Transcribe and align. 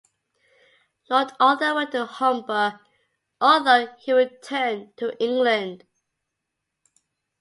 Lord 1.11 1.31
Arthur 1.39 1.75
went 1.75 1.91
to 1.91 2.07
Homburg, 2.07 2.79
although 3.39 3.85
he 3.99 4.11
returned 4.13 4.97
to 4.97 5.15
England. 5.23 5.85